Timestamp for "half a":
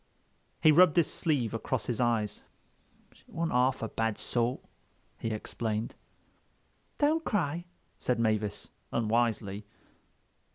3.51-3.87